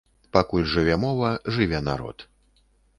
[0.37, 2.29] Пакуль жыве мова, жыве народ.